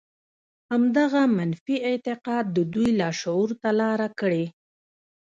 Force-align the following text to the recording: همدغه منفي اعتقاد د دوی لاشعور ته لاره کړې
همدغه 0.71 1.21
منفي 1.37 1.75
اعتقاد 1.89 2.45
د 2.55 2.57
دوی 2.73 2.89
لاشعور 2.99 3.49
ته 3.61 3.69
لاره 3.79 4.09
کړې 4.19 4.45